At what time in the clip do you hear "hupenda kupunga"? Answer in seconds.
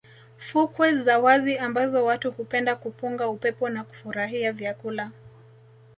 2.31-3.27